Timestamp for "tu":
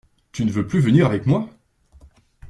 0.31-0.45